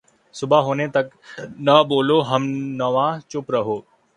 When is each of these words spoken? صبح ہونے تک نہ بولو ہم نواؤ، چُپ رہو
صبح 0.35 0.59
ہونے 0.61 0.87
تک 0.95 1.05
نہ 1.65 1.75
بولو 1.89 2.17
ہم 2.29 2.43
نواؤ، 2.79 3.13
چُپ 3.29 3.45
رہو 3.53 3.77